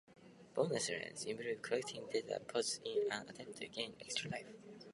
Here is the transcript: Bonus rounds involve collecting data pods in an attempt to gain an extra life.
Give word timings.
Bonus 0.55 0.89
rounds 0.89 1.25
involve 1.25 1.61
collecting 1.61 2.01
data 2.11 2.41
pods 2.47 2.79
in 2.83 3.03
an 3.11 3.29
attempt 3.29 3.57
to 3.59 3.67
gain 3.67 3.89
an 3.91 3.97
extra 4.01 4.31
life. 4.31 4.47